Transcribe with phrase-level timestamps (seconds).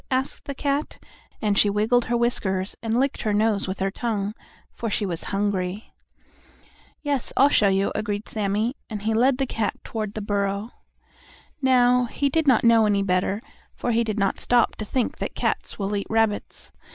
[0.09, 0.97] asked the cat,
[1.43, 4.33] and she wiggled her whiskers and licked her nose with her tongue,
[4.73, 5.93] for she was hungry.
[7.03, 10.71] "Yes, I'll show you," agreed Sammie, and he led the cat toward the burrow.
[11.61, 13.43] Now, he did not know any better,
[13.75, 16.71] for he did not stop to think that cats will eat rabbits.